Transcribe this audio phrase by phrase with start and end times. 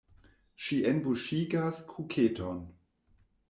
[0.67, 2.67] Ŝi enbuŝigas kuketon.